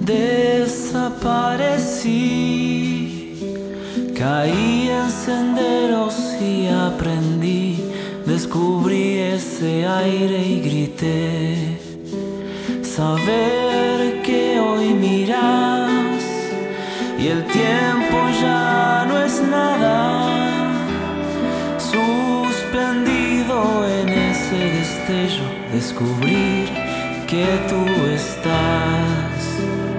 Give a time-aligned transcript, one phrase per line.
[0.00, 0.92] desaparecí.
[4.16, 7.82] Caí en senderos y aprendí,
[8.26, 11.78] descubrí ese aire y grité.
[12.82, 16.22] Saber que hoy miras
[17.18, 20.28] y el tiempo ya no es nada.
[21.78, 23.56] Suspendido
[23.88, 26.91] en ese destello, descubrir
[27.32, 29.91] que tú estás.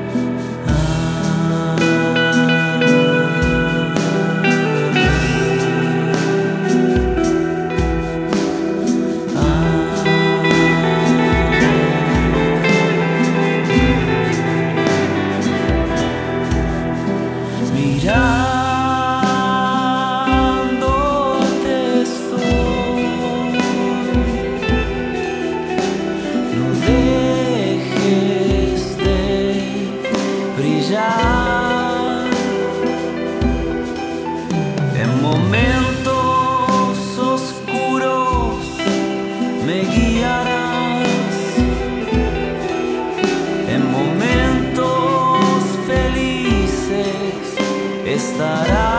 [48.64, 48.93] Guiarás.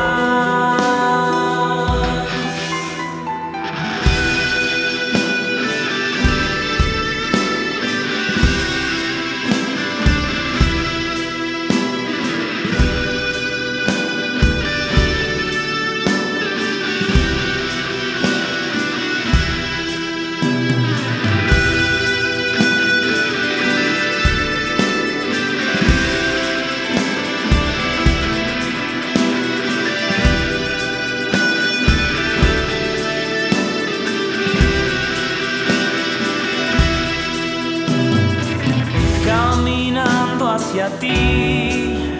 [40.84, 42.12] Hacia ti,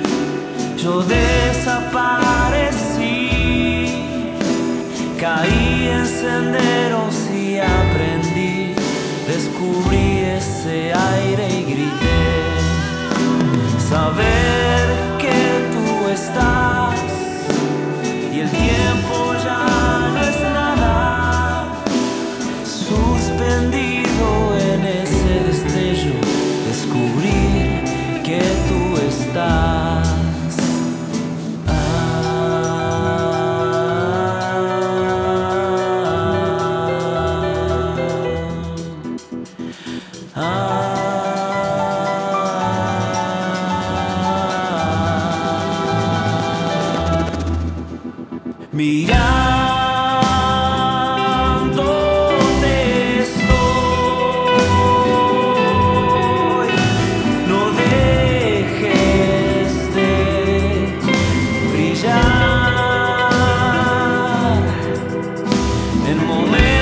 [0.82, 1.92] yo desaparecí.
[5.20, 8.74] Caí en senderos y aprendí,
[9.28, 12.22] descubrí ese aire y grité.
[13.90, 14.63] Saber
[66.06, 66.73] in a moment.